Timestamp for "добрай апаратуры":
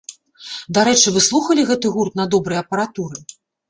2.35-3.17